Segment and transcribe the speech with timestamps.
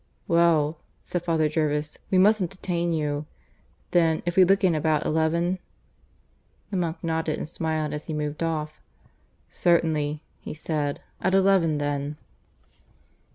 [0.27, 3.27] "Well," said Father Jervis, "we mustn't detain you.
[3.91, 5.59] Then, if we look in about eleven?"
[6.71, 8.81] The monk nodded and smiled as he moved off.
[9.51, 11.01] "Certainly," he said.
[11.21, 12.17] "At eleven then."